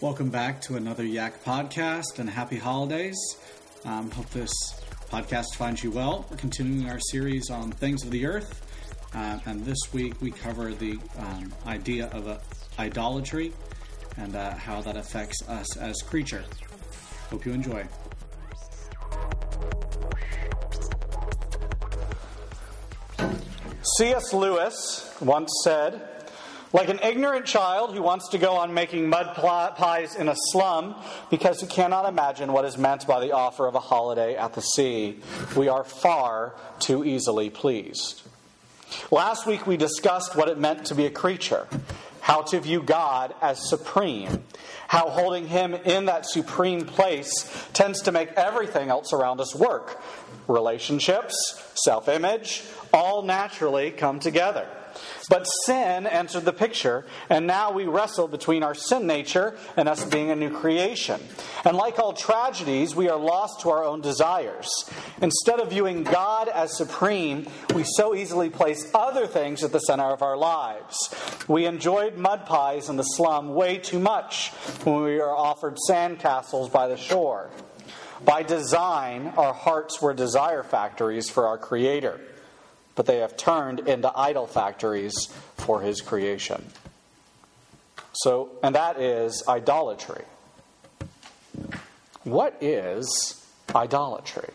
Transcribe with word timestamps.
Welcome 0.00 0.30
back 0.30 0.62
to 0.62 0.76
another 0.76 1.04
Yak 1.04 1.44
podcast 1.44 2.20
and 2.20 2.30
happy 2.30 2.56
holidays. 2.56 3.18
Um, 3.84 4.10
hope 4.10 4.30
this 4.30 4.50
podcast 5.10 5.56
finds 5.56 5.84
you 5.84 5.90
well. 5.90 6.24
We're 6.30 6.38
continuing 6.38 6.88
our 6.88 6.98
series 6.98 7.50
on 7.50 7.70
things 7.70 8.02
of 8.02 8.10
the 8.10 8.24
earth, 8.24 8.66
uh, 9.14 9.40
and 9.44 9.62
this 9.62 9.92
week 9.92 10.18
we 10.22 10.30
cover 10.30 10.72
the 10.72 10.98
um, 11.18 11.52
idea 11.66 12.06
of 12.14 12.26
uh, 12.28 12.38
idolatry 12.78 13.52
and 14.16 14.34
uh, 14.34 14.54
how 14.54 14.80
that 14.80 14.96
affects 14.96 15.46
us 15.46 15.76
as 15.76 16.00
creature. 16.00 16.44
Hope 17.28 17.44
you 17.44 17.52
enjoy. 17.52 17.86
C.S. 23.98 24.32
Lewis 24.32 25.14
once 25.20 25.52
said, 25.62 26.19
like 26.72 26.88
an 26.88 27.00
ignorant 27.02 27.46
child 27.46 27.94
who 27.94 28.02
wants 28.02 28.28
to 28.28 28.38
go 28.38 28.54
on 28.54 28.74
making 28.74 29.08
mud 29.08 29.34
pies 29.34 30.14
in 30.14 30.28
a 30.28 30.36
slum 30.50 30.94
because 31.30 31.60
he 31.60 31.66
cannot 31.66 32.08
imagine 32.08 32.52
what 32.52 32.64
is 32.64 32.78
meant 32.78 33.06
by 33.06 33.20
the 33.20 33.32
offer 33.32 33.66
of 33.66 33.74
a 33.74 33.80
holiday 33.80 34.36
at 34.36 34.54
the 34.54 34.62
sea, 34.62 35.18
we 35.56 35.68
are 35.68 35.84
far 35.84 36.54
too 36.78 37.04
easily 37.04 37.50
pleased. 37.50 38.22
Last 39.10 39.46
week 39.46 39.66
we 39.66 39.76
discussed 39.76 40.36
what 40.36 40.48
it 40.48 40.58
meant 40.58 40.86
to 40.86 40.94
be 40.94 41.06
a 41.06 41.10
creature, 41.10 41.66
how 42.20 42.42
to 42.42 42.60
view 42.60 42.82
God 42.82 43.34
as 43.40 43.68
supreme, 43.68 44.44
how 44.90 45.08
holding 45.08 45.46
Him 45.46 45.72
in 45.72 46.06
that 46.06 46.26
supreme 46.26 46.84
place 46.84 47.48
tends 47.72 48.02
to 48.02 48.10
make 48.10 48.28
everything 48.32 48.88
else 48.88 49.12
around 49.12 49.40
us 49.40 49.54
work. 49.54 50.02
Relationships, 50.48 51.62
self 51.76 52.08
image, 52.08 52.64
all 52.92 53.22
naturally 53.22 53.92
come 53.92 54.18
together. 54.18 54.66
But 55.28 55.44
sin 55.64 56.06
entered 56.06 56.44
the 56.44 56.52
picture, 56.52 57.04
and 57.28 57.46
now 57.46 57.70
we 57.72 57.86
wrestle 57.86 58.26
between 58.26 58.62
our 58.62 58.74
sin 58.74 59.06
nature 59.06 59.56
and 59.76 59.88
us 59.88 60.04
being 60.04 60.30
a 60.30 60.36
new 60.36 60.50
creation. 60.50 61.20
And 61.64 61.76
like 61.76 61.98
all 61.98 62.12
tragedies, 62.12 62.96
we 62.96 63.08
are 63.08 63.18
lost 63.18 63.60
to 63.60 63.70
our 63.70 63.84
own 63.84 64.00
desires. 64.00 64.68
Instead 65.22 65.60
of 65.60 65.70
viewing 65.70 66.02
God 66.02 66.48
as 66.48 66.76
supreme, 66.76 67.46
we 67.74 67.84
so 67.84 68.14
easily 68.14 68.50
place 68.50 68.90
other 68.94 69.26
things 69.26 69.62
at 69.62 69.72
the 69.72 69.78
center 69.78 70.10
of 70.10 70.22
our 70.22 70.36
lives. 70.36 70.96
We 71.46 71.66
enjoyed 71.66 72.16
mud 72.16 72.46
pies 72.46 72.88
in 72.88 72.96
the 72.96 73.02
slum 73.04 73.54
way 73.54 73.78
too 73.78 73.98
much 73.98 74.52
when 74.84 75.02
we 75.02 75.20
are 75.20 75.36
offered 75.36 75.76
sandcastles 75.88 76.70
by 76.72 76.88
the 76.88 76.96
shore. 76.96 77.50
By 78.24 78.42
design, 78.42 79.32
our 79.36 79.54
hearts 79.54 80.00
were 80.02 80.12
desire 80.12 80.62
factories 80.62 81.30
for 81.30 81.46
our 81.46 81.58
Creator 81.58 82.20
but 83.00 83.06
they 83.06 83.20
have 83.20 83.34
turned 83.34 83.80
into 83.80 84.12
idol 84.14 84.46
factories 84.46 85.32
for 85.56 85.80
his 85.80 86.02
creation. 86.02 86.62
So, 88.12 88.50
and 88.62 88.74
that 88.74 89.00
is 89.00 89.42
idolatry. 89.48 90.24
What 92.24 92.58
is 92.60 93.42
idolatry? 93.74 94.50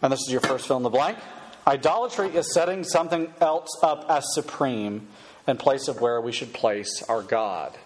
And 0.00 0.12
this 0.12 0.20
is 0.20 0.30
your 0.30 0.40
first 0.40 0.68
fill 0.68 0.76
in 0.76 0.84
the 0.84 0.88
blank. 0.90 1.18
Idolatry 1.66 2.28
is 2.28 2.54
setting 2.54 2.84
something 2.84 3.34
else 3.40 3.70
up 3.82 4.06
as 4.08 4.24
supreme 4.34 5.08
in 5.48 5.56
place 5.56 5.88
of 5.88 6.00
where 6.00 6.20
we 6.20 6.30
should 6.30 6.52
place 6.52 7.02
our 7.08 7.22
God. 7.22 7.76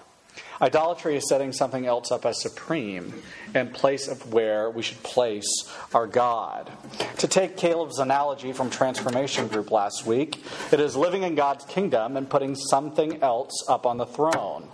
Idolatry 0.62 1.16
is 1.16 1.27
setting 1.28 1.53
something 1.53 1.86
else 1.86 2.12
up 2.12 2.27
as 2.27 2.41
supreme 2.41 3.14
in 3.55 3.70
place 3.70 4.08
of 4.08 4.33
where 4.33 4.70
we 4.70 4.83
should 4.83 5.03
place 5.03 5.47
our 5.94 6.06
God. 6.06 6.70
To 7.19 7.28
take 7.28 7.56
Caleb's 7.56 7.98
analogy 7.98 8.53
from 8.53 8.69
Transformation 8.69 9.48
Group 9.48 9.70
last 9.70 10.05
week, 10.05 10.44
it 10.70 10.78
is 10.78 10.97
living 10.97 11.22
in 11.22 11.34
God's 11.34 11.64
kingdom 11.64 12.16
and 12.16 12.28
putting 12.28 12.55
something 12.55 13.22
else 13.22 13.64
up 13.69 13.86
on 13.86 13.97
the 13.97 14.06
throne. 14.06 14.69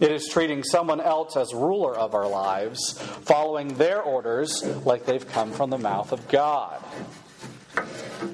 It 0.00 0.10
is 0.10 0.28
treating 0.28 0.64
someone 0.64 1.00
else 1.00 1.36
as 1.36 1.54
ruler 1.54 1.96
of 1.96 2.14
our 2.14 2.28
lives, 2.28 2.98
following 3.22 3.74
their 3.74 4.02
orders 4.02 4.64
like 4.84 5.06
they've 5.06 5.26
come 5.26 5.52
from 5.52 5.70
the 5.70 5.78
mouth 5.78 6.10
of 6.10 6.26
God. 6.28 6.82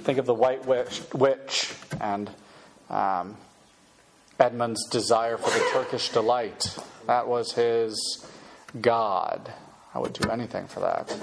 Think 0.02 0.18
of 0.18 0.26
the 0.26 0.34
white 0.34 0.64
witch, 0.64 1.02
witch 1.12 1.74
and 2.00 2.30
um, 2.88 3.36
Edmund's 4.40 4.88
desire 4.88 5.36
for 5.36 5.50
the 5.50 5.64
Turkish 5.72 6.08
delight. 6.08 6.78
That 7.06 7.28
was 7.28 7.52
his 7.52 8.26
God. 8.80 9.52
I 9.94 9.98
would 9.98 10.12
do 10.12 10.30
anything 10.30 10.66
for 10.66 10.80
that. 10.80 11.14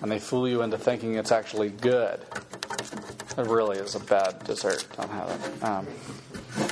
And 0.00 0.10
they 0.10 0.18
fool 0.18 0.48
you 0.48 0.62
into 0.62 0.78
thinking 0.78 1.14
it's 1.14 1.32
actually 1.32 1.70
good. 1.70 2.20
It 3.38 3.46
really 3.46 3.78
is 3.78 3.94
a 3.94 4.00
bad 4.00 4.44
dessert. 4.44 4.86
Don't 4.96 5.10
have 5.10 5.30
it. 5.30 5.64
Um, 5.64 5.86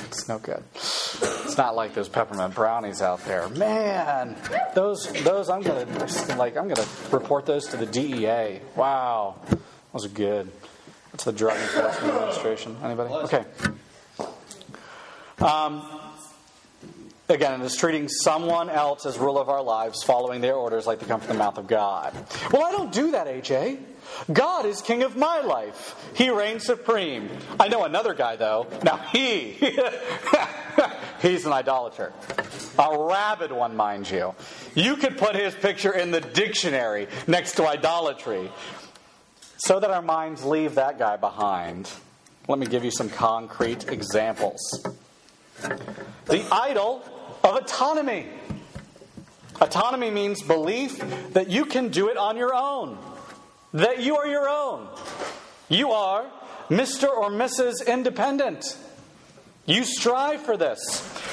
it's 0.05 0.27
no 0.27 0.37
good. 0.37 0.63
It's 0.75 1.57
not 1.57 1.75
like 1.75 1.93
those 1.93 2.07
peppermint 2.07 2.53
brownies 2.53 3.01
out 3.01 3.23
there. 3.25 3.49
Man, 3.49 4.37
those 4.75 5.11
those 5.23 5.49
I'm 5.49 5.61
gonna 5.61 5.85
like 6.37 6.55
I'm 6.55 6.67
gonna 6.67 6.87
report 7.11 7.45
those 7.45 7.67
to 7.67 7.77
the 7.77 7.85
DEA. 7.85 8.59
Wow, 8.75 9.39
those 9.93 10.05
are 10.05 10.09
good. 10.09 10.51
What's 11.11 11.23
the 11.23 11.33
Drug 11.33 11.57
Enforcement 11.57 12.13
Administration? 12.13 12.77
Anybody? 12.83 13.13
Okay. 13.13 13.43
Um, 15.41 15.83
again, 17.27 17.61
it 17.61 17.65
is 17.65 17.75
treating 17.75 18.07
someone 18.07 18.69
else 18.69 19.07
as 19.07 19.17
rule 19.17 19.39
of 19.39 19.49
our 19.49 19.63
lives, 19.63 20.03
following 20.03 20.39
their 20.39 20.53
orders 20.53 20.85
like 20.85 20.99
they 20.99 21.07
come 21.07 21.19
from 21.19 21.29
the 21.29 21.39
mouth 21.39 21.57
of 21.57 21.65
God. 21.67 22.13
Well, 22.51 22.63
I 22.63 22.71
don't 22.71 22.91
do 22.91 23.11
that, 23.11 23.25
AJ. 23.25 23.79
God 24.31 24.65
is 24.65 24.81
king 24.81 25.01
of 25.01 25.15
my 25.15 25.41
life. 25.41 25.95
He 26.13 26.29
reigns 26.29 26.65
supreme. 26.65 27.29
I 27.59 27.69
know 27.69 27.85
another 27.85 28.13
guy, 28.13 28.35
though. 28.35 28.67
Now, 28.83 28.97
he, 28.97 29.51
he's 31.21 31.45
an 31.45 31.53
idolater. 31.53 32.13
A 32.77 32.97
rabid 32.99 33.51
one, 33.51 33.75
mind 33.75 34.11
you. 34.11 34.35
You 34.75 34.95
could 34.95 35.17
put 35.17 35.35
his 35.35 35.55
picture 35.55 35.93
in 35.93 36.11
the 36.11 36.21
dictionary 36.21 37.07
next 37.25 37.53
to 37.53 37.67
idolatry 37.67 38.51
so 39.57 39.79
that 39.79 39.89
our 39.89 40.01
minds 40.03 40.43
leave 40.43 40.75
that 40.75 40.99
guy 40.99 41.17
behind. 41.17 41.89
Let 42.47 42.59
me 42.59 42.67
give 42.67 42.83
you 42.83 42.91
some 42.91 43.09
concrete 43.09 43.89
examples. 43.89 44.59
The 46.25 46.45
idol 46.51 47.03
of 47.43 47.55
autonomy. 47.55 48.27
Autonomy 49.59 50.09
means 50.09 50.41
belief 50.41 50.99
that 51.33 51.49
you 51.49 51.65
can 51.65 51.89
do 51.89 52.09
it 52.09 52.17
on 52.17 52.37
your 52.37 52.53
own, 52.55 52.97
that 53.73 54.01
you 54.01 54.17
are 54.17 54.27
your 54.27 54.49
own. 54.49 54.87
You 55.69 55.91
are 55.91 56.25
Mr. 56.69 57.09
or 57.09 57.29
Mrs. 57.29 57.85
Independent. 57.85 58.77
You 59.71 59.85
strive 59.85 60.41
for 60.41 60.57
this. 60.57 60.79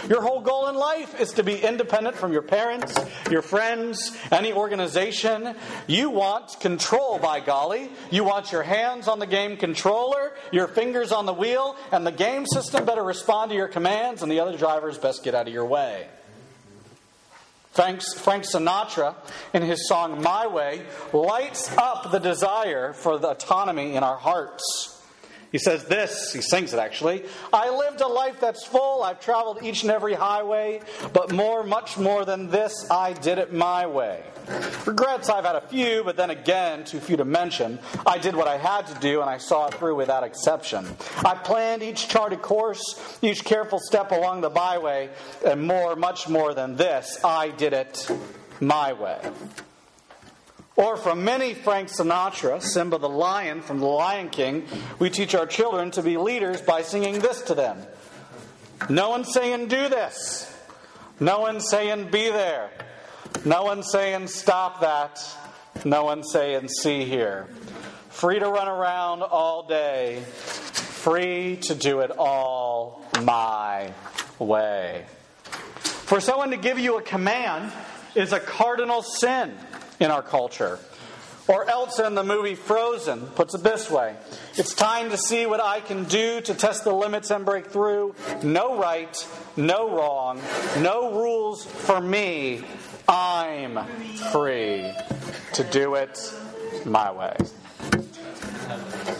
Your 0.08 0.22
whole 0.22 0.40
goal 0.40 0.68
in 0.68 0.76
life 0.76 1.20
is 1.20 1.32
to 1.32 1.42
be 1.42 1.60
independent 1.60 2.14
from 2.14 2.32
your 2.32 2.42
parents, 2.42 2.94
your 3.32 3.42
friends, 3.42 4.16
any 4.30 4.52
organization. 4.52 5.56
You 5.88 6.10
want 6.10 6.60
control, 6.60 7.18
by 7.18 7.40
golly. 7.40 7.90
You 8.12 8.22
want 8.22 8.52
your 8.52 8.62
hands 8.62 9.08
on 9.08 9.18
the 9.18 9.26
game 9.26 9.56
controller, 9.56 10.34
your 10.52 10.68
fingers 10.68 11.10
on 11.10 11.26
the 11.26 11.32
wheel, 11.32 11.74
and 11.90 12.06
the 12.06 12.12
game 12.12 12.46
system 12.46 12.84
better 12.84 13.02
respond 13.02 13.50
to 13.50 13.56
your 13.56 13.66
commands, 13.66 14.22
and 14.22 14.30
the 14.30 14.38
other 14.38 14.56
drivers 14.56 14.98
best 14.98 15.24
get 15.24 15.34
out 15.34 15.48
of 15.48 15.52
your 15.52 15.66
way. 15.66 16.06
Frank, 17.72 18.02
Frank 18.02 18.44
Sinatra, 18.44 19.16
in 19.52 19.62
his 19.62 19.88
song 19.88 20.22
My 20.22 20.46
Way, 20.46 20.82
lights 21.12 21.76
up 21.76 22.12
the 22.12 22.20
desire 22.20 22.92
for 22.92 23.18
the 23.18 23.30
autonomy 23.30 23.96
in 23.96 24.04
our 24.04 24.16
hearts. 24.16 24.97
He 25.50 25.58
says 25.58 25.84
this, 25.84 26.32
he 26.32 26.42
sings 26.42 26.74
it 26.74 26.78
actually. 26.78 27.24
I 27.52 27.70
lived 27.70 28.00
a 28.00 28.06
life 28.06 28.38
that's 28.40 28.66
full. 28.66 29.02
I've 29.02 29.20
traveled 29.20 29.62
each 29.62 29.82
and 29.82 29.90
every 29.90 30.14
highway, 30.14 30.80
but 31.12 31.32
more, 31.32 31.64
much 31.64 31.96
more 31.96 32.24
than 32.24 32.50
this, 32.50 32.86
I 32.90 33.14
did 33.14 33.38
it 33.38 33.52
my 33.52 33.86
way. 33.86 34.22
Regrets, 34.86 35.28
I've 35.28 35.44
had 35.44 35.56
a 35.56 35.60
few, 35.60 36.02
but 36.04 36.16
then 36.16 36.30
again, 36.30 36.84
too 36.84 37.00
few 37.00 37.16
to 37.18 37.24
mention. 37.24 37.78
I 38.06 38.18
did 38.18 38.34
what 38.34 38.48
I 38.48 38.56
had 38.56 38.86
to 38.86 38.94
do, 39.00 39.20
and 39.20 39.28
I 39.28 39.38
saw 39.38 39.66
it 39.66 39.74
through 39.74 39.96
without 39.96 40.22
exception. 40.22 40.86
I 41.24 41.34
planned 41.34 41.82
each 41.82 42.08
charted 42.08 42.40
course, 42.40 43.18
each 43.20 43.44
careful 43.44 43.78
step 43.78 44.10
along 44.10 44.40
the 44.40 44.50
byway, 44.50 45.10
and 45.44 45.66
more, 45.66 45.96
much 45.96 46.28
more 46.28 46.54
than 46.54 46.76
this, 46.76 47.18
I 47.24 47.50
did 47.50 47.72
it 47.72 48.10
my 48.60 48.92
way. 48.94 49.20
Or 50.78 50.96
from 50.96 51.24
many 51.24 51.54
Frank 51.54 51.88
Sinatra, 51.88 52.62
Simba 52.62 52.98
the 52.98 53.08
Lion 53.08 53.62
from 53.62 53.80
The 53.80 53.86
Lion 53.86 54.28
King, 54.28 54.64
we 55.00 55.10
teach 55.10 55.34
our 55.34 55.44
children 55.44 55.90
to 55.90 56.04
be 56.04 56.16
leaders 56.16 56.60
by 56.60 56.82
singing 56.82 57.18
this 57.18 57.42
to 57.42 57.56
them. 57.56 57.82
No 58.88 59.10
one 59.10 59.24
saying 59.24 59.66
do 59.66 59.88
this. 59.88 60.56
No 61.18 61.40
one 61.40 61.60
saying 61.60 62.12
be 62.12 62.30
there. 62.30 62.70
No 63.44 63.64
one 63.64 63.82
saying 63.82 64.28
stop 64.28 64.82
that. 64.82 65.20
No 65.84 66.04
one 66.04 66.22
saying 66.22 66.68
see 66.68 67.04
here. 67.04 67.48
Free 68.10 68.38
to 68.38 68.48
run 68.48 68.68
around 68.68 69.22
all 69.22 69.66
day. 69.66 70.22
Free 70.30 71.56
to 71.62 71.74
do 71.74 72.00
it 72.00 72.12
all 72.12 73.04
my 73.24 73.92
way. 74.38 75.06
For 75.82 76.20
someone 76.20 76.50
to 76.50 76.56
give 76.56 76.78
you 76.78 76.98
a 76.98 77.02
command 77.02 77.72
is 78.14 78.32
a 78.32 78.38
cardinal 78.38 79.02
sin 79.02 79.56
in 80.00 80.10
our 80.10 80.22
culture. 80.22 80.78
Or 81.48 81.68
Elsa 81.68 82.06
in 82.06 82.14
the 82.14 82.22
movie 82.22 82.54
Frozen 82.54 83.20
puts 83.28 83.54
it 83.54 83.62
this 83.62 83.90
way 83.90 84.16
It's 84.56 84.74
time 84.74 85.10
to 85.10 85.16
see 85.16 85.46
what 85.46 85.60
I 85.60 85.80
can 85.80 86.04
do 86.04 86.42
to 86.42 86.54
test 86.54 86.84
the 86.84 86.92
limits 86.92 87.30
and 87.30 87.44
break 87.44 87.68
through. 87.68 88.14
No 88.42 88.78
right, 88.78 89.16
no 89.56 89.90
wrong, 89.96 90.40
no 90.80 91.12
rules 91.12 91.64
for 91.64 92.00
me. 92.00 92.62
I'm 93.08 93.86
free 94.30 94.92
to 95.54 95.64
do 95.64 95.94
it 95.94 96.18
my 96.84 97.10
way. 97.10 97.34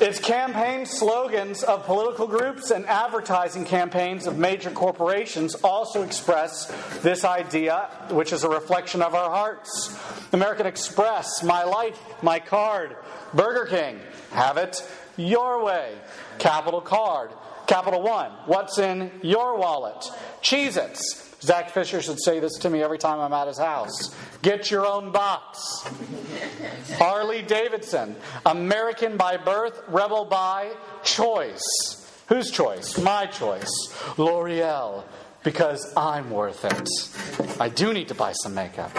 It's 0.00 0.20
campaign 0.20 0.86
slogans 0.86 1.64
of 1.64 1.84
political 1.84 2.28
groups 2.28 2.70
and 2.70 2.86
advertising 2.86 3.64
campaigns 3.64 4.28
of 4.28 4.38
major 4.38 4.70
corporations 4.70 5.56
also 5.56 6.02
express 6.02 6.66
this 7.00 7.24
idea, 7.24 7.88
which 8.10 8.32
is 8.32 8.44
a 8.44 8.48
reflection 8.48 9.02
of 9.02 9.16
our 9.16 9.28
hearts. 9.28 9.98
American 10.32 10.66
Express, 10.66 11.42
My 11.42 11.64
Life, 11.64 11.98
My 12.22 12.38
Card, 12.38 12.96
Burger 13.34 13.66
King, 13.66 13.98
have 14.30 14.56
it 14.56 14.88
your 15.16 15.64
way. 15.64 15.94
Capital 16.38 16.80
Card, 16.80 17.32
Capital 17.66 18.00
One, 18.02 18.30
what's 18.46 18.78
in 18.78 19.10
your 19.22 19.56
wallet? 19.56 20.08
Cheez 20.42 20.76
Its, 20.76 21.27
Zach 21.40 21.70
Fisher 21.70 22.02
should 22.02 22.20
say 22.20 22.40
this 22.40 22.58
to 22.58 22.70
me 22.70 22.82
every 22.82 22.98
time 22.98 23.20
I'm 23.20 23.32
at 23.32 23.46
his 23.46 23.58
house. 23.58 24.14
Get 24.42 24.70
your 24.70 24.86
own 24.86 25.12
box. 25.12 25.88
Harley 26.96 27.42
Davidson, 27.42 28.16
American 28.44 29.16
by 29.16 29.36
birth, 29.36 29.80
rebel 29.88 30.24
by 30.24 30.72
choice. 31.04 31.62
Whose 32.28 32.50
choice? 32.50 32.98
My 32.98 33.26
choice. 33.26 33.70
L'Oreal, 34.18 35.04
because 35.44 35.92
I'm 35.96 36.30
worth 36.30 36.64
it. 36.64 37.60
I 37.60 37.68
do 37.68 37.92
need 37.92 38.08
to 38.08 38.14
buy 38.14 38.32
some 38.32 38.54
makeup. 38.54 38.92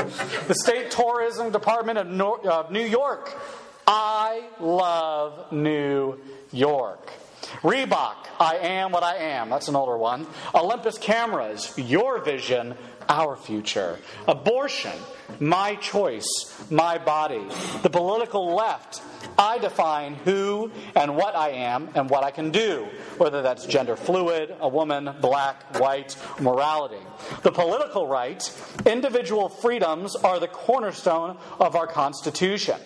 The 0.47 0.55
State 0.55 0.91
Tourism 0.91 1.51
Department 1.51 1.97
of 1.97 2.71
New 2.71 2.85
York. 2.85 3.37
I 3.85 4.43
love 4.59 5.51
New 5.51 6.19
York. 6.51 7.11
Reebok, 7.61 8.15
I 8.39 8.57
am 8.57 8.91
what 8.91 9.03
I 9.03 9.15
am. 9.17 9.49
That's 9.49 9.67
an 9.67 9.75
older 9.75 9.97
one. 9.97 10.27
Olympus 10.55 10.97
Cameras, 10.97 11.73
your 11.77 12.19
vision, 12.23 12.75
our 13.09 13.35
future. 13.35 13.99
Abortion, 14.27 14.97
my 15.39 15.75
choice, 15.75 16.25
my 16.69 16.97
body. 16.97 17.43
The 17.81 17.89
political 17.89 18.55
left, 18.55 19.01
I 19.37 19.57
define 19.57 20.15
who 20.15 20.71
and 20.95 21.17
what 21.17 21.35
I 21.35 21.49
am 21.49 21.89
and 21.95 22.09
what 22.09 22.23
I 22.23 22.31
can 22.31 22.51
do, 22.51 22.87
whether 23.17 23.41
that's 23.41 23.65
gender 23.65 23.97
fluid, 23.97 24.55
a 24.61 24.69
woman, 24.69 25.09
black, 25.19 25.79
white, 25.79 26.15
morality. 26.39 27.03
The 27.41 27.51
political 27.51 28.07
right, 28.07 28.41
individual 28.85 29.49
freedoms 29.49 30.15
are 30.15 30.39
the 30.39 30.47
cornerstone 30.47 31.37
of 31.59 31.75
our 31.75 31.87
Constitution. 31.87 32.79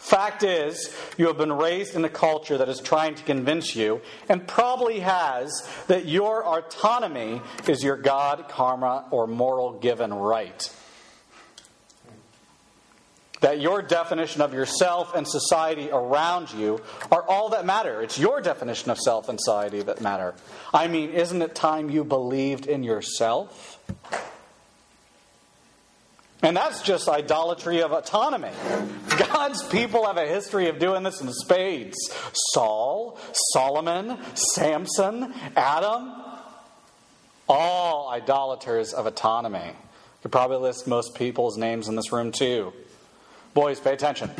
Fact 0.00 0.42
is, 0.42 0.96
you 1.18 1.26
have 1.26 1.36
been 1.36 1.52
raised 1.52 1.94
in 1.94 2.02
a 2.06 2.08
culture 2.08 2.56
that 2.56 2.70
is 2.70 2.80
trying 2.80 3.14
to 3.16 3.22
convince 3.22 3.76
you, 3.76 4.00
and 4.30 4.48
probably 4.48 5.00
has, 5.00 5.68
that 5.88 6.06
your 6.06 6.42
autonomy 6.42 7.42
is 7.68 7.84
your 7.84 7.98
God, 7.98 8.46
karma, 8.48 9.06
or 9.10 9.26
moral 9.26 9.78
given 9.78 10.12
right. 10.12 10.74
That 13.42 13.60
your 13.60 13.82
definition 13.82 14.40
of 14.40 14.54
yourself 14.54 15.14
and 15.14 15.28
society 15.28 15.90
around 15.90 16.50
you 16.50 16.80
are 17.12 17.22
all 17.28 17.50
that 17.50 17.66
matter. 17.66 18.00
It's 18.00 18.18
your 18.18 18.40
definition 18.40 18.90
of 18.90 18.98
self 18.98 19.28
and 19.28 19.38
society 19.38 19.82
that 19.82 20.00
matter. 20.00 20.34
I 20.72 20.88
mean, 20.88 21.10
isn't 21.10 21.42
it 21.42 21.54
time 21.54 21.90
you 21.90 22.04
believed 22.04 22.66
in 22.66 22.82
yourself? 22.82 23.78
And 26.42 26.56
that's 26.56 26.82
just 26.82 27.08
idolatry 27.08 27.82
of 27.82 27.92
autonomy. 27.92 28.50
God's 29.18 29.62
people 29.68 30.06
have 30.06 30.16
a 30.16 30.26
history 30.26 30.68
of 30.68 30.78
doing 30.78 31.02
this 31.02 31.20
in 31.20 31.30
spades. 31.32 31.96
Saul, 32.52 33.18
Solomon, 33.52 34.16
Samson, 34.34 35.34
Adam, 35.54 36.12
all 37.46 38.08
idolaters 38.10 38.94
of 38.94 39.06
autonomy. 39.06 39.58
You 39.58 40.22
could 40.22 40.32
probably 40.32 40.58
list 40.58 40.86
most 40.86 41.14
people's 41.14 41.58
names 41.58 41.88
in 41.88 41.96
this 41.96 42.10
room 42.10 42.32
too. 42.32 42.72
Boys, 43.52 43.78
pay 43.80 43.92
attention. 43.92 44.30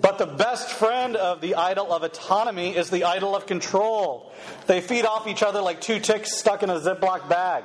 But 0.00 0.18
the 0.18 0.26
best 0.26 0.70
friend 0.70 1.16
of 1.16 1.40
the 1.40 1.56
idol 1.56 1.92
of 1.92 2.02
autonomy 2.02 2.76
is 2.76 2.90
the 2.90 3.04
idol 3.04 3.34
of 3.34 3.46
control. 3.46 4.32
They 4.66 4.80
feed 4.80 5.04
off 5.04 5.26
each 5.26 5.42
other 5.42 5.60
like 5.60 5.80
two 5.80 5.98
ticks 5.98 6.36
stuck 6.36 6.62
in 6.62 6.70
a 6.70 6.78
Ziploc 6.78 7.28
bag. 7.28 7.64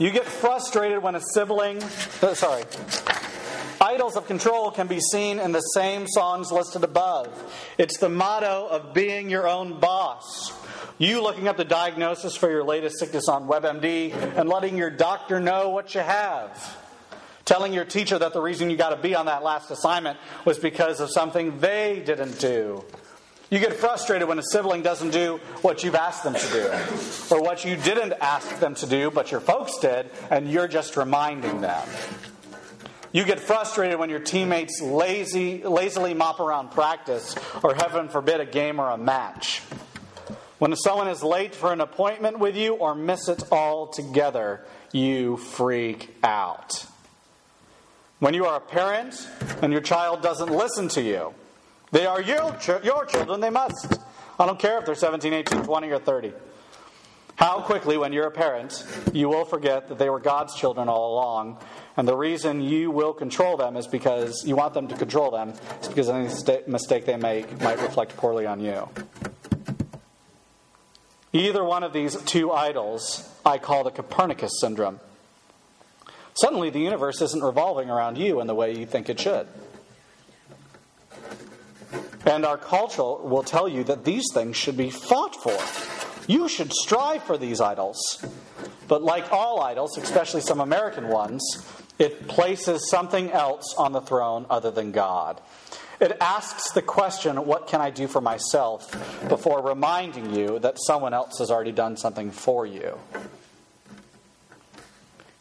You 0.00 0.10
get 0.10 0.24
frustrated 0.24 1.02
when 1.02 1.14
a 1.14 1.20
sibling, 1.20 1.82
uh, 2.22 2.32
sorry, 2.32 2.64
idols 3.82 4.16
of 4.16 4.26
control 4.26 4.70
can 4.70 4.86
be 4.86 4.98
seen 4.98 5.38
in 5.38 5.52
the 5.52 5.60
same 5.60 6.08
songs 6.08 6.50
listed 6.50 6.84
above. 6.84 7.28
It's 7.76 7.98
the 7.98 8.08
motto 8.08 8.66
of 8.70 8.94
being 8.94 9.28
your 9.28 9.46
own 9.46 9.78
boss. 9.78 10.54
You 10.96 11.22
looking 11.22 11.48
up 11.48 11.58
the 11.58 11.66
diagnosis 11.66 12.34
for 12.34 12.50
your 12.50 12.64
latest 12.64 12.98
sickness 12.98 13.28
on 13.28 13.46
WebMD 13.46 14.38
and 14.38 14.48
letting 14.48 14.78
your 14.78 14.88
doctor 14.88 15.38
know 15.38 15.68
what 15.68 15.94
you 15.94 16.00
have. 16.00 16.78
Telling 17.44 17.74
your 17.74 17.84
teacher 17.84 18.18
that 18.18 18.32
the 18.32 18.40
reason 18.40 18.70
you 18.70 18.78
got 18.78 18.90
to 18.90 18.96
be 18.96 19.14
on 19.14 19.26
that 19.26 19.42
last 19.42 19.70
assignment 19.70 20.16
was 20.46 20.58
because 20.58 21.00
of 21.00 21.10
something 21.10 21.58
they 21.58 22.02
didn't 22.06 22.38
do. 22.38 22.86
You 23.50 23.58
get 23.58 23.74
frustrated 23.74 24.28
when 24.28 24.38
a 24.38 24.44
sibling 24.44 24.82
doesn't 24.82 25.10
do 25.10 25.40
what 25.62 25.82
you've 25.82 25.96
asked 25.96 26.22
them 26.22 26.34
to 26.34 26.46
do, 26.52 27.34
or 27.34 27.42
what 27.42 27.64
you 27.64 27.76
didn't 27.76 28.12
ask 28.20 28.60
them 28.60 28.76
to 28.76 28.86
do, 28.86 29.10
but 29.10 29.32
your 29.32 29.40
folks 29.40 29.76
did, 29.78 30.08
and 30.30 30.48
you're 30.48 30.68
just 30.68 30.96
reminding 30.96 31.60
them. 31.60 31.88
You 33.10 33.24
get 33.24 33.40
frustrated 33.40 33.98
when 33.98 34.08
your 34.08 34.20
teammates 34.20 34.80
lazy, 34.80 35.64
lazily 35.64 36.14
mop 36.14 36.38
around 36.38 36.70
practice, 36.70 37.34
or 37.64 37.74
heaven 37.74 38.08
forbid, 38.08 38.38
a 38.38 38.46
game 38.46 38.78
or 38.78 38.88
a 38.88 38.96
match. 38.96 39.62
When 40.60 40.76
someone 40.76 41.08
is 41.08 41.24
late 41.24 41.52
for 41.52 41.72
an 41.72 41.80
appointment 41.80 42.38
with 42.38 42.56
you 42.56 42.74
or 42.74 42.94
miss 42.94 43.28
it 43.28 43.42
altogether, 43.50 44.64
you 44.92 45.38
freak 45.38 46.14
out. 46.22 46.86
When 48.20 48.34
you 48.34 48.44
are 48.44 48.58
a 48.58 48.60
parent 48.60 49.26
and 49.60 49.72
your 49.72 49.82
child 49.82 50.22
doesn't 50.22 50.52
listen 50.52 50.86
to 50.88 51.02
you, 51.02 51.34
they 51.92 52.06
are 52.06 52.20
your, 52.20 52.56
your 52.82 53.04
children, 53.06 53.40
they 53.40 53.50
must. 53.50 53.98
I 54.38 54.46
don't 54.46 54.58
care 54.58 54.78
if 54.78 54.86
they're 54.86 54.94
17, 54.94 55.32
18, 55.32 55.64
20, 55.64 55.90
or 55.90 55.98
30. 55.98 56.32
How 57.36 57.60
quickly, 57.62 57.96
when 57.96 58.12
you're 58.12 58.26
a 58.26 58.30
parent, 58.30 58.84
you 59.14 59.28
will 59.28 59.46
forget 59.46 59.88
that 59.88 59.98
they 59.98 60.10
were 60.10 60.20
God's 60.20 60.54
children 60.54 60.88
all 60.90 61.14
along. 61.14 61.58
And 61.96 62.06
the 62.06 62.16
reason 62.16 62.60
you 62.60 62.90
will 62.90 63.14
control 63.14 63.56
them 63.56 63.76
is 63.78 63.86
because 63.86 64.44
you 64.46 64.56
want 64.56 64.74
them 64.74 64.88
to 64.88 64.94
control 64.94 65.30
them, 65.30 65.54
is 65.80 65.88
because 65.88 66.10
any 66.10 66.28
mistake 66.66 67.06
they 67.06 67.16
make 67.16 67.60
might 67.60 67.80
reflect 67.80 68.16
poorly 68.16 68.44
on 68.44 68.60
you. 68.60 68.88
Either 71.32 71.64
one 71.64 71.82
of 71.82 71.92
these 71.92 72.16
two 72.22 72.52
idols 72.52 73.26
I 73.44 73.58
call 73.58 73.84
the 73.84 73.90
Copernicus 73.90 74.60
syndrome. 74.60 75.00
Suddenly, 76.34 76.70
the 76.70 76.80
universe 76.80 77.22
isn't 77.22 77.42
revolving 77.42 77.88
around 77.88 78.18
you 78.18 78.40
in 78.40 78.46
the 78.46 78.54
way 78.54 78.76
you 78.76 78.84
think 78.84 79.08
it 79.08 79.18
should. 79.18 79.46
And 82.26 82.44
our 82.44 82.58
culture 82.58 83.02
will 83.02 83.42
tell 83.42 83.68
you 83.68 83.84
that 83.84 84.04
these 84.04 84.26
things 84.32 84.56
should 84.56 84.76
be 84.76 84.90
fought 84.90 85.34
for. 85.36 85.56
You 86.30 86.48
should 86.48 86.72
strive 86.72 87.22
for 87.22 87.38
these 87.38 87.60
idols. 87.60 88.24
But 88.88 89.02
like 89.02 89.32
all 89.32 89.60
idols, 89.60 89.96
especially 89.96 90.42
some 90.42 90.60
American 90.60 91.08
ones, 91.08 91.42
it 91.98 92.28
places 92.28 92.88
something 92.90 93.30
else 93.30 93.74
on 93.76 93.92
the 93.92 94.00
throne 94.00 94.46
other 94.50 94.70
than 94.70 94.92
God. 94.92 95.40
It 96.00 96.16
asks 96.20 96.72
the 96.72 96.82
question, 96.82 97.36
What 97.44 97.66
can 97.66 97.80
I 97.80 97.90
do 97.90 98.08
for 98.08 98.20
myself? 98.20 98.90
before 99.28 99.62
reminding 99.62 100.34
you 100.34 100.58
that 100.60 100.76
someone 100.78 101.14
else 101.14 101.38
has 101.38 101.50
already 101.50 101.72
done 101.72 101.96
something 101.96 102.30
for 102.30 102.66
you. 102.66 102.98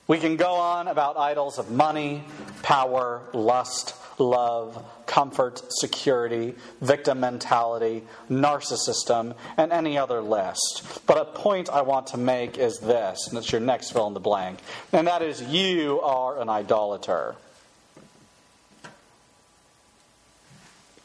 We 0.07 0.17
can 0.17 0.37
go 0.37 0.53
on 0.53 0.87
about 0.87 1.17
idols 1.17 1.59
of 1.59 1.71
money, 1.71 2.23
power, 2.61 3.21
lust, 3.31 3.95
love, 4.19 4.83
comfort, 5.05 5.61
security, 5.69 6.55
victim 6.81 7.19
mentality, 7.19 8.03
narcissism, 8.29 9.35
and 9.57 9.71
any 9.71 9.97
other 9.97 10.21
list. 10.21 11.01
But 11.05 11.17
a 11.17 11.25
point 11.25 11.69
I 11.69 11.81
want 11.81 12.07
to 12.07 12.17
make 12.17 12.57
is 12.57 12.79
this, 12.79 13.27
and 13.27 13.37
it's 13.37 13.51
your 13.51 13.61
next 13.61 13.91
fill 13.91 14.07
in 14.07 14.13
the 14.13 14.19
blank, 14.19 14.59
and 14.93 15.07
that 15.07 15.21
is 15.21 15.41
you 15.41 16.01
are 16.01 16.39
an 16.39 16.49
idolater. 16.49 17.35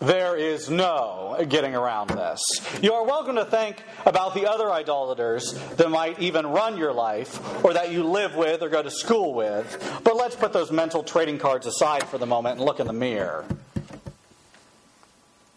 There 0.04 0.36
is 0.36 0.68
no 0.68 1.42
getting 1.48 1.74
around 1.74 2.10
this. 2.10 2.38
You 2.82 2.92
are 2.92 3.06
welcome 3.06 3.36
to 3.36 3.46
think 3.46 3.82
about 4.04 4.34
the 4.34 4.46
other 4.46 4.70
idolaters 4.70 5.54
that 5.76 5.90
might 5.90 6.18
even 6.18 6.46
run 6.46 6.76
your 6.76 6.92
life 6.92 7.64
or 7.64 7.72
that 7.72 7.90
you 7.90 8.04
live 8.04 8.36
with 8.36 8.60
or 8.60 8.68
go 8.68 8.82
to 8.82 8.90
school 8.90 9.32
with, 9.32 10.00
but 10.04 10.14
let's 10.14 10.36
put 10.36 10.52
those 10.52 10.70
mental 10.70 11.04
trading 11.04 11.38
cards 11.38 11.66
aside 11.66 12.02
for 12.02 12.18
the 12.18 12.26
moment 12.26 12.58
and 12.58 12.66
look 12.66 12.80
in 12.80 12.86
the 12.86 12.92
mirror. 12.92 13.46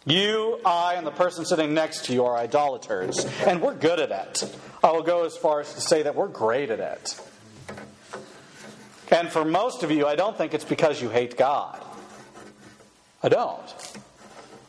You, 0.06 0.62
I, 0.66 0.94
and 0.94 1.06
the 1.06 1.12
person 1.12 1.44
sitting 1.44 1.74
next 1.74 2.06
to 2.06 2.14
you 2.14 2.24
are 2.24 2.38
idolaters, 2.38 3.26
and 3.46 3.62
we're 3.62 3.76
good 3.76 4.00
at 4.00 4.12
it. 4.12 4.58
I 4.82 4.92
will 4.92 5.04
go 5.04 5.26
as 5.26 5.36
far 5.36 5.60
as 5.60 5.74
to 5.74 5.82
say 5.82 6.04
that 6.04 6.16
we're 6.16 6.30
great 6.30 6.70
at 6.70 6.80
it. 6.80 7.22
And 9.12 9.28
for 9.28 9.44
most 9.44 9.84
of 9.84 9.92
you, 9.92 10.08
I 10.08 10.16
don't 10.16 10.38
think 10.38 10.54
it's 10.54 10.64
because 10.64 11.02
you 11.02 11.10
hate 11.10 11.36
God. 11.36 11.84
I 13.22 13.28
don't. 13.28 13.98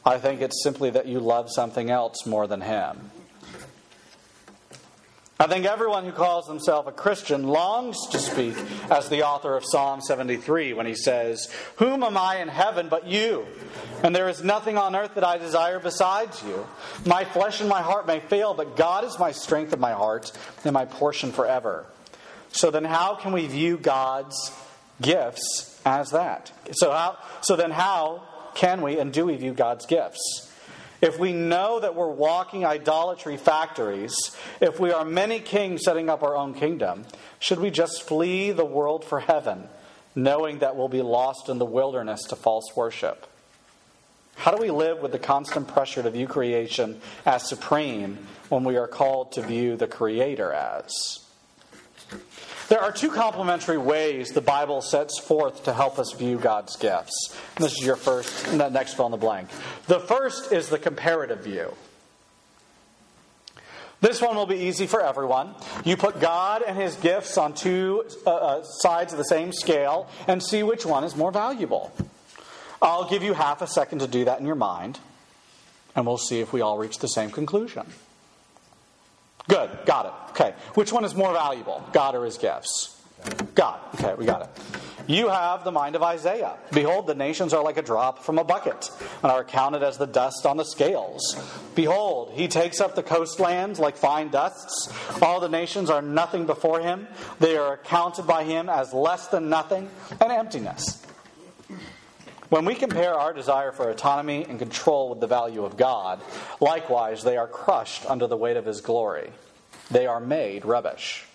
I 0.08 0.16
think 0.16 0.40
it's 0.40 0.62
simply 0.62 0.88
that 0.88 1.04
you 1.04 1.20
love 1.20 1.50
something 1.50 1.90
else 1.90 2.24
more 2.24 2.46
than 2.46 2.62
Him. 2.62 3.10
I 5.38 5.46
think 5.46 5.66
everyone 5.66 6.06
who 6.06 6.12
calls 6.12 6.48
himself 6.48 6.86
a 6.86 6.92
Christian 6.92 7.46
longs 7.46 7.96
to 8.12 8.18
speak 8.18 8.56
as 8.90 9.10
the 9.10 9.24
author 9.24 9.54
of 9.54 9.64
Psalm 9.66 10.00
73 10.00 10.72
when 10.72 10.86
he 10.86 10.94
says, 10.94 11.48
Whom 11.76 12.02
am 12.02 12.16
I 12.16 12.38
in 12.38 12.48
heaven 12.48 12.88
but 12.88 13.06
you? 13.06 13.46
And 14.02 14.16
there 14.16 14.30
is 14.30 14.42
nothing 14.42 14.78
on 14.78 14.96
earth 14.96 15.14
that 15.14 15.24
I 15.24 15.36
desire 15.36 15.78
besides 15.78 16.42
you. 16.42 16.66
My 17.04 17.24
flesh 17.24 17.60
and 17.60 17.68
my 17.68 17.82
heart 17.82 18.06
may 18.06 18.18
fail, 18.18 18.54
but 18.54 18.76
God 18.76 19.04
is 19.04 19.18
my 19.18 19.30
strength 19.30 19.74
of 19.74 19.78
my 19.78 19.92
heart 19.92 20.32
and 20.64 20.72
my 20.72 20.86
portion 20.86 21.32
forever. 21.32 21.84
So 22.50 22.70
then, 22.70 22.84
how 22.84 23.14
can 23.14 23.32
we 23.32 23.46
view 23.46 23.76
God's 23.76 24.50
gifts 25.02 25.80
as 25.84 26.10
that? 26.10 26.50
So, 26.72 26.90
how, 26.92 27.18
so 27.42 27.56
then, 27.56 27.70
how 27.70 28.27
can 28.58 28.82
we 28.82 28.98
and 28.98 29.12
do 29.12 29.26
we 29.26 29.36
view 29.36 29.54
God's 29.54 29.86
gifts? 29.86 30.52
If 31.00 31.16
we 31.16 31.32
know 31.32 31.78
that 31.78 31.94
we're 31.94 32.10
walking 32.10 32.66
idolatry 32.66 33.36
factories, 33.36 34.16
if 34.60 34.80
we 34.80 34.90
are 34.90 35.04
many 35.04 35.38
kings 35.38 35.82
setting 35.84 36.10
up 36.10 36.24
our 36.24 36.34
own 36.34 36.54
kingdom, 36.54 37.04
should 37.38 37.60
we 37.60 37.70
just 37.70 38.02
flee 38.02 38.50
the 38.50 38.64
world 38.64 39.04
for 39.04 39.20
heaven, 39.20 39.68
knowing 40.16 40.58
that 40.58 40.74
we'll 40.74 40.88
be 40.88 41.02
lost 41.02 41.48
in 41.48 41.58
the 41.58 41.64
wilderness 41.64 42.24
to 42.24 42.36
false 42.36 42.74
worship? 42.74 43.28
How 44.34 44.50
do 44.50 44.60
we 44.60 44.72
live 44.72 44.98
with 44.98 45.12
the 45.12 45.20
constant 45.20 45.68
pressure 45.68 46.02
to 46.02 46.10
view 46.10 46.26
creation 46.26 47.00
as 47.24 47.48
supreme 47.48 48.26
when 48.48 48.64
we 48.64 48.76
are 48.76 48.88
called 48.88 49.32
to 49.32 49.42
view 49.42 49.76
the 49.76 49.86
Creator 49.86 50.52
as? 50.52 51.20
There 52.68 52.80
are 52.80 52.92
two 52.92 53.10
complementary 53.10 53.78
ways 53.78 54.30
the 54.30 54.42
Bible 54.42 54.82
sets 54.82 55.18
forth 55.18 55.64
to 55.64 55.72
help 55.72 55.98
us 55.98 56.12
view 56.12 56.38
God's 56.38 56.76
gifts. 56.76 57.34
And 57.56 57.64
this 57.64 57.72
is 57.72 57.84
your 57.84 57.96
first, 57.96 58.52
next 58.52 58.94
fill 58.94 59.06
in 59.06 59.12
the 59.12 59.16
blank. 59.16 59.48
The 59.86 60.00
first 60.00 60.52
is 60.52 60.68
the 60.68 60.78
comparative 60.78 61.44
view. 61.44 61.74
This 64.00 64.20
one 64.20 64.36
will 64.36 64.46
be 64.46 64.56
easy 64.56 64.86
for 64.86 65.02
everyone. 65.02 65.54
You 65.84 65.96
put 65.96 66.20
God 66.20 66.62
and 66.62 66.76
His 66.76 66.94
gifts 66.96 67.36
on 67.38 67.54
two 67.54 68.04
uh, 68.26 68.30
uh, 68.30 68.62
sides 68.62 69.12
of 69.12 69.18
the 69.18 69.24
same 69.24 69.52
scale 69.52 70.08
and 70.28 70.42
see 70.42 70.62
which 70.62 70.86
one 70.86 71.04
is 71.04 71.16
more 71.16 71.32
valuable. 71.32 71.90
I'll 72.80 73.08
give 73.08 73.22
you 73.22 73.32
half 73.32 73.60
a 73.62 73.66
second 73.66 74.00
to 74.00 74.06
do 74.06 74.26
that 74.26 74.38
in 74.38 74.46
your 74.46 74.54
mind, 74.54 75.00
and 75.96 76.06
we'll 76.06 76.16
see 76.16 76.40
if 76.40 76.52
we 76.52 76.60
all 76.60 76.78
reach 76.78 76.98
the 76.98 77.08
same 77.08 77.30
conclusion. 77.30 77.86
Good, 79.48 79.70
got 79.86 80.06
it. 80.06 80.12
Okay, 80.30 80.54
which 80.74 80.92
one 80.92 81.04
is 81.04 81.14
more 81.14 81.32
valuable, 81.32 81.82
God 81.92 82.14
or 82.14 82.24
his 82.24 82.38
gifts? 82.38 82.94
God. 83.54 83.80
Okay, 83.94 84.14
we 84.14 84.24
got 84.26 84.42
it. 84.42 84.48
You 85.08 85.28
have 85.28 85.64
the 85.64 85.72
mind 85.72 85.96
of 85.96 86.02
Isaiah. 86.02 86.56
Behold, 86.70 87.06
the 87.06 87.14
nations 87.14 87.54
are 87.54 87.64
like 87.64 87.78
a 87.78 87.82
drop 87.82 88.22
from 88.22 88.38
a 88.38 88.44
bucket, 88.44 88.90
and 89.22 89.32
are 89.32 89.42
counted 89.42 89.82
as 89.82 89.96
the 89.96 90.06
dust 90.06 90.44
on 90.44 90.58
the 90.58 90.64
scales. 90.64 91.34
Behold, 91.74 92.32
he 92.34 92.46
takes 92.46 92.78
up 92.78 92.94
the 92.94 93.02
coastlands 93.02 93.80
like 93.80 93.96
fine 93.96 94.28
dusts. 94.28 94.92
All 95.22 95.40
the 95.40 95.48
nations 95.48 95.88
are 95.88 96.02
nothing 96.02 96.44
before 96.44 96.80
him. 96.80 97.08
They 97.40 97.56
are 97.56 97.72
accounted 97.72 98.26
by 98.26 98.44
him 98.44 98.68
as 98.68 98.92
less 98.92 99.28
than 99.28 99.48
nothing 99.48 99.88
and 100.20 100.30
emptiness. 100.30 101.02
When 102.48 102.64
we 102.64 102.74
compare 102.74 103.14
our 103.14 103.34
desire 103.34 103.72
for 103.72 103.90
autonomy 103.90 104.46
and 104.48 104.58
control 104.58 105.10
with 105.10 105.20
the 105.20 105.26
value 105.26 105.64
of 105.64 105.76
God, 105.76 106.20
likewise 106.60 107.22
they 107.22 107.36
are 107.36 107.46
crushed 107.46 108.06
under 108.06 108.26
the 108.26 108.38
weight 108.38 108.56
of 108.56 108.64
his 108.64 108.80
glory. 108.80 109.30
They 109.90 110.06
are 110.06 110.20
made 110.20 110.64
rubbish. 110.64 111.26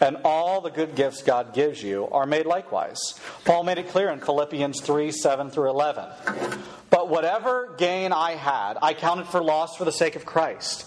And 0.00 0.18
all 0.24 0.60
the 0.60 0.70
good 0.70 0.94
gifts 0.94 1.22
God 1.22 1.54
gives 1.54 1.82
you 1.82 2.08
are 2.08 2.26
made 2.26 2.46
likewise. 2.46 2.98
Paul 3.44 3.64
made 3.64 3.78
it 3.78 3.88
clear 3.88 4.10
in 4.10 4.20
Philippians 4.20 4.80
3 4.80 5.12
7 5.12 5.50
through 5.50 5.70
11. 5.70 6.04
But 6.90 7.08
whatever 7.08 7.74
gain 7.78 8.12
I 8.12 8.32
had, 8.32 8.78
I 8.82 8.94
counted 8.94 9.26
for 9.26 9.42
loss 9.42 9.76
for 9.76 9.84
the 9.84 9.92
sake 9.92 10.14
of 10.14 10.24
Christ. 10.24 10.86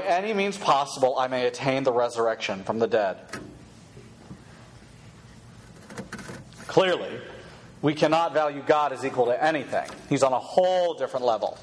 any 0.05 0.33
means 0.33 0.57
possible 0.57 1.17
I 1.17 1.27
may 1.27 1.47
attain 1.47 1.83
the 1.83 1.93
resurrection 1.93 2.63
from 2.63 2.79
the 2.79 2.87
dead. 2.87 3.17
Clearly, 6.67 7.19
we 7.81 7.93
cannot 7.93 8.33
value 8.33 8.63
God 8.65 8.93
as 8.93 9.03
equal 9.03 9.25
to 9.25 9.43
anything. 9.43 9.89
He's 10.07 10.23
on 10.23 10.33
a 10.33 10.39
whole 10.39 10.93
different 10.93 11.25
level. 11.25 11.57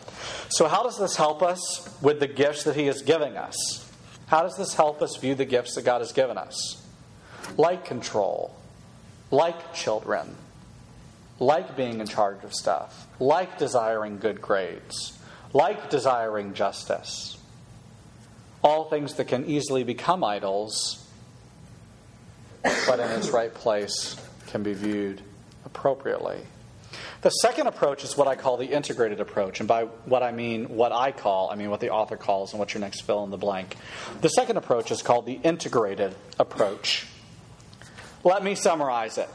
So, 0.50 0.68
how 0.68 0.82
does 0.82 0.98
this 0.98 1.16
help 1.16 1.42
us 1.42 1.96
with 2.02 2.20
the 2.20 2.26
gifts 2.26 2.64
that 2.64 2.76
He 2.76 2.88
is 2.88 3.02
giving 3.02 3.36
us? 3.36 3.90
How 4.26 4.42
does 4.42 4.56
this 4.56 4.74
help 4.74 5.00
us 5.00 5.16
view 5.16 5.34
the 5.34 5.46
gifts 5.46 5.74
that 5.76 5.86
God 5.86 6.00
has 6.00 6.12
given 6.12 6.36
us? 6.36 6.84
Like 7.56 7.86
control, 7.86 8.54
like 9.30 9.72
children, 9.72 10.36
like 11.38 11.76
being 11.76 12.00
in 12.00 12.06
charge 12.06 12.44
of 12.44 12.52
stuff, 12.52 13.06
like 13.18 13.56
desiring 13.56 14.18
good 14.18 14.42
grades, 14.42 15.18
like 15.54 15.88
desiring 15.88 16.52
justice. 16.52 17.37
All 18.62 18.88
things 18.90 19.14
that 19.14 19.26
can 19.26 19.46
easily 19.46 19.84
become 19.84 20.24
idols, 20.24 21.06
but 22.62 22.98
in 23.00 23.10
its 23.10 23.30
right 23.30 23.52
place 23.52 24.16
can 24.48 24.62
be 24.62 24.72
viewed 24.72 25.22
appropriately. 25.64 26.40
The 27.20 27.30
second 27.30 27.66
approach 27.66 28.04
is 28.04 28.16
what 28.16 28.28
I 28.28 28.36
call 28.36 28.56
the 28.56 28.66
integrated 28.66 29.20
approach. 29.20 29.60
And 29.60 29.68
by 29.68 29.84
what 29.84 30.22
I 30.22 30.30
mean, 30.30 30.68
what 30.68 30.92
I 30.92 31.10
call, 31.10 31.50
I 31.50 31.56
mean 31.56 31.68
what 31.70 31.80
the 31.80 31.90
author 31.90 32.16
calls 32.16 32.52
and 32.52 32.60
what 32.60 32.74
your 32.74 32.80
next 32.80 33.02
fill 33.02 33.24
in 33.24 33.30
the 33.30 33.36
blank. 33.36 33.76
The 34.20 34.28
second 34.28 34.56
approach 34.56 34.90
is 34.90 35.02
called 35.02 35.26
the 35.26 35.34
integrated 35.34 36.14
approach. 36.38 37.06
Let 38.22 38.44
me 38.44 38.54
summarize 38.54 39.18
it. 39.18 39.28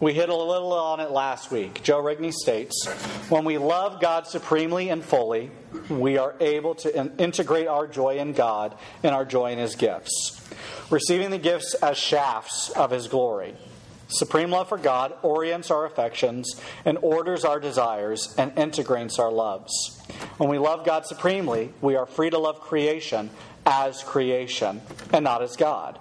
We 0.00 0.14
hit 0.14 0.30
a 0.30 0.34
little 0.34 0.72
on 0.72 1.00
it 1.00 1.10
last 1.10 1.50
week. 1.50 1.82
Joe 1.82 2.02
Rigney 2.02 2.32
states 2.32 2.86
When 3.28 3.44
we 3.44 3.58
love 3.58 4.00
God 4.00 4.26
supremely 4.26 4.88
and 4.88 5.04
fully, 5.04 5.50
we 5.90 6.16
are 6.16 6.34
able 6.40 6.74
to 6.76 7.12
integrate 7.18 7.68
our 7.68 7.86
joy 7.86 8.16
in 8.16 8.32
God 8.32 8.74
and 9.02 9.14
our 9.14 9.26
joy 9.26 9.52
in 9.52 9.58
His 9.58 9.74
gifts, 9.74 10.40
receiving 10.88 11.30
the 11.30 11.38
gifts 11.38 11.74
as 11.74 11.98
shafts 11.98 12.70
of 12.70 12.90
His 12.90 13.08
glory. 13.08 13.54
Supreme 14.08 14.50
love 14.50 14.70
for 14.70 14.78
God 14.78 15.12
orients 15.22 15.70
our 15.70 15.84
affections 15.84 16.58
and 16.86 16.96
orders 17.02 17.44
our 17.44 17.60
desires 17.60 18.34
and 18.38 18.58
integrates 18.58 19.18
our 19.18 19.30
loves. 19.30 20.00
When 20.38 20.48
we 20.48 20.56
love 20.56 20.86
God 20.86 21.04
supremely, 21.04 21.74
we 21.82 21.94
are 21.96 22.06
free 22.06 22.30
to 22.30 22.38
love 22.38 22.60
creation 22.60 23.28
as 23.66 24.02
creation 24.02 24.80
and 25.12 25.24
not 25.24 25.42
as 25.42 25.56
God. 25.56 25.98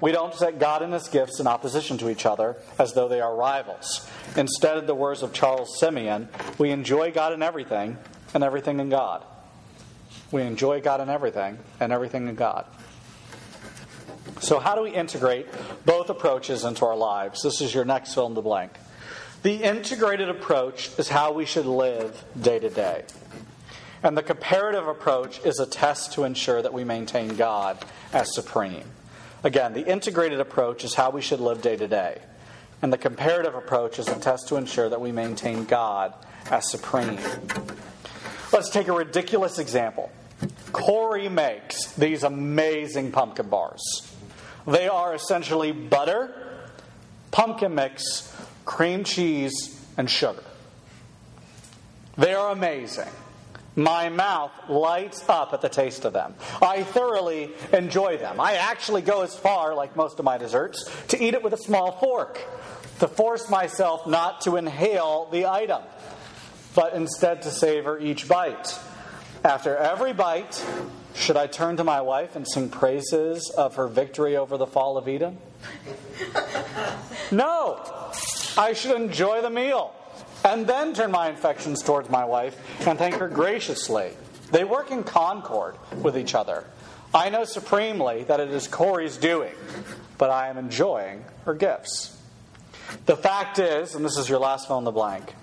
We 0.00 0.12
don't 0.12 0.34
set 0.34 0.58
God 0.58 0.82
and 0.82 0.92
his 0.92 1.08
gifts 1.08 1.40
in 1.40 1.46
opposition 1.46 1.98
to 1.98 2.10
each 2.10 2.26
other 2.26 2.56
as 2.78 2.92
though 2.92 3.08
they 3.08 3.20
are 3.20 3.34
rivals. 3.34 4.08
Instead, 4.36 4.76
of 4.76 4.86
the 4.86 4.94
words 4.94 5.22
of 5.22 5.32
Charles 5.32 5.78
Simeon, 5.78 6.28
we 6.58 6.70
enjoy 6.70 7.12
God 7.12 7.32
in 7.32 7.42
everything 7.42 7.96
and 8.34 8.44
everything 8.44 8.80
in 8.80 8.90
God. 8.90 9.24
We 10.30 10.42
enjoy 10.42 10.80
God 10.80 11.00
in 11.00 11.08
everything 11.08 11.58
and 11.80 11.92
everything 11.92 12.28
in 12.28 12.34
God. 12.34 12.66
So, 14.40 14.58
how 14.58 14.74
do 14.74 14.82
we 14.82 14.90
integrate 14.90 15.46
both 15.86 16.10
approaches 16.10 16.64
into 16.64 16.84
our 16.84 16.96
lives? 16.96 17.42
This 17.42 17.60
is 17.60 17.74
your 17.74 17.84
next 17.84 18.12
fill 18.12 18.26
in 18.26 18.34
the 18.34 18.42
blank. 18.42 18.72
The 19.42 19.62
integrated 19.62 20.28
approach 20.28 20.90
is 20.98 21.08
how 21.08 21.32
we 21.32 21.46
should 21.46 21.66
live 21.66 22.22
day 22.38 22.58
to 22.58 22.68
day. 22.68 23.04
And 24.02 24.16
the 24.16 24.22
comparative 24.22 24.88
approach 24.88 25.40
is 25.44 25.58
a 25.58 25.66
test 25.66 26.12
to 26.14 26.24
ensure 26.24 26.60
that 26.60 26.72
we 26.72 26.84
maintain 26.84 27.36
God 27.36 27.78
as 28.12 28.34
supreme. 28.34 28.84
Again, 29.44 29.74
the 29.74 29.86
integrated 29.86 30.40
approach 30.40 30.84
is 30.84 30.94
how 30.94 31.10
we 31.10 31.20
should 31.20 31.40
live 31.40 31.62
day 31.62 31.76
to 31.76 31.86
day. 31.86 32.20
And 32.82 32.92
the 32.92 32.98
comparative 32.98 33.54
approach 33.54 33.98
is 33.98 34.08
a 34.08 34.18
test 34.18 34.48
to 34.48 34.56
ensure 34.56 34.88
that 34.88 35.00
we 35.00 35.12
maintain 35.12 35.64
God 35.64 36.14
as 36.50 36.70
supreme. 36.70 37.18
Let's 38.52 38.70
take 38.70 38.88
a 38.88 38.92
ridiculous 38.92 39.58
example. 39.58 40.10
Corey 40.72 41.28
makes 41.28 41.92
these 41.92 42.22
amazing 42.22 43.12
pumpkin 43.12 43.48
bars. 43.48 43.82
They 44.66 44.88
are 44.88 45.14
essentially 45.14 45.72
butter, 45.72 46.34
pumpkin 47.30 47.74
mix, 47.74 48.34
cream 48.64 49.04
cheese, 49.04 49.80
and 49.96 50.10
sugar. 50.10 50.42
They 52.18 52.34
are 52.34 52.50
amazing. 52.50 53.08
My 53.76 54.08
mouth 54.08 54.52
lights 54.70 55.22
up 55.28 55.52
at 55.52 55.60
the 55.60 55.68
taste 55.68 56.06
of 56.06 56.14
them. 56.14 56.34
I 56.62 56.82
thoroughly 56.82 57.50
enjoy 57.74 58.16
them. 58.16 58.40
I 58.40 58.54
actually 58.54 59.02
go 59.02 59.20
as 59.20 59.36
far, 59.36 59.74
like 59.74 59.94
most 59.96 60.18
of 60.18 60.24
my 60.24 60.38
desserts, 60.38 60.90
to 61.08 61.22
eat 61.22 61.34
it 61.34 61.42
with 61.42 61.52
a 61.52 61.58
small 61.58 61.92
fork, 61.92 62.40
to 63.00 63.06
force 63.06 63.50
myself 63.50 64.06
not 64.06 64.40
to 64.42 64.56
inhale 64.56 65.28
the 65.30 65.46
item, 65.46 65.82
but 66.74 66.94
instead 66.94 67.42
to 67.42 67.50
savor 67.50 67.98
each 67.98 68.26
bite. 68.26 68.78
After 69.44 69.76
every 69.76 70.14
bite, 70.14 70.64
should 71.14 71.36
I 71.36 71.46
turn 71.46 71.76
to 71.76 71.84
my 71.84 72.00
wife 72.00 72.34
and 72.34 72.48
sing 72.48 72.70
praises 72.70 73.50
of 73.50 73.76
her 73.76 73.88
victory 73.88 74.38
over 74.38 74.56
the 74.56 74.66
fall 74.66 74.96
of 74.96 75.06
Eden? 75.06 75.38
No! 77.32 77.82
I 78.56 78.72
should 78.72 78.94
enjoy 78.94 79.42
the 79.42 79.50
meal 79.50 79.92
and 80.46 80.66
then 80.66 80.94
turn 80.94 81.10
my 81.10 81.28
affections 81.28 81.82
towards 81.82 82.08
my 82.08 82.24
wife 82.24 82.56
and 82.86 82.98
thank 82.98 83.16
her 83.16 83.28
graciously. 83.28 84.12
They 84.52 84.62
work 84.62 84.92
in 84.92 85.02
concord 85.02 85.76
with 86.02 86.16
each 86.16 86.34
other. 86.34 86.64
I 87.12 87.30
know 87.30 87.44
supremely 87.44 88.22
that 88.24 88.38
it 88.38 88.50
is 88.50 88.68
Corey's 88.68 89.16
doing, 89.16 89.54
but 90.18 90.30
I 90.30 90.48
am 90.48 90.56
enjoying 90.56 91.24
her 91.44 91.54
gifts. 91.54 92.16
The 93.06 93.16
fact 93.16 93.58
is, 93.58 93.96
and 93.96 94.04
this 94.04 94.16
is 94.16 94.28
your 94.28 94.38
last 94.38 94.68
fill 94.68 94.78
in 94.78 94.84
the 94.84 94.92
blank, 94.92 95.34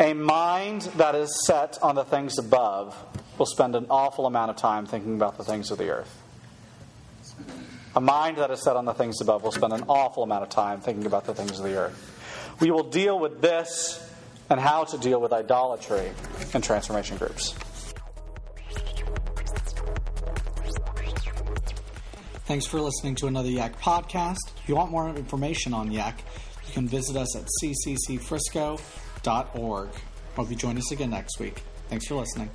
a 0.00 0.12
mind 0.12 0.82
that 0.96 1.14
is 1.14 1.46
set 1.46 1.78
on 1.80 1.94
the 1.94 2.04
things 2.04 2.38
above 2.38 2.96
will 3.38 3.46
spend 3.46 3.76
an 3.76 3.86
awful 3.90 4.26
amount 4.26 4.50
of 4.50 4.56
time 4.56 4.86
thinking 4.86 5.14
about 5.14 5.38
the 5.38 5.44
things 5.44 5.70
of 5.70 5.78
the 5.78 5.90
earth. 5.90 6.22
A 7.94 8.00
mind 8.00 8.38
that 8.38 8.50
is 8.50 8.62
set 8.62 8.76
on 8.76 8.84
the 8.84 8.92
things 8.92 9.20
above 9.20 9.44
will 9.44 9.52
spend 9.52 9.72
an 9.72 9.84
awful 9.88 10.24
amount 10.24 10.42
of 10.42 10.48
time 10.48 10.80
thinking 10.80 11.06
about 11.06 11.26
the 11.26 11.34
things 11.34 11.58
of 11.58 11.64
the 11.64 11.76
earth. 11.76 12.56
We 12.60 12.70
will 12.70 12.84
deal 12.84 13.18
with 13.18 13.40
this 13.40 14.05
and 14.50 14.60
how 14.60 14.84
to 14.84 14.98
deal 14.98 15.20
with 15.20 15.32
idolatry 15.32 16.10
in 16.54 16.62
transformation 16.62 17.16
groups. 17.16 17.54
Thanks 22.46 22.66
for 22.66 22.80
listening 22.80 23.16
to 23.16 23.26
another 23.26 23.50
Yak 23.50 23.76
podcast. 23.80 24.36
If 24.62 24.68
you 24.68 24.76
want 24.76 24.92
more 24.92 25.08
information 25.08 25.74
on 25.74 25.90
Yak, 25.90 26.22
you 26.68 26.72
can 26.72 26.86
visit 26.86 27.16
us 27.16 27.34
at 27.36 27.44
cccfrisco.org. 27.60 29.88
Hope 30.36 30.50
you 30.50 30.56
join 30.56 30.78
us 30.78 30.92
again 30.92 31.10
next 31.10 31.40
week. 31.40 31.64
Thanks 31.88 32.06
for 32.06 32.14
listening. 32.14 32.48